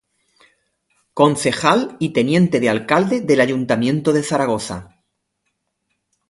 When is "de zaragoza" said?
4.13-4.95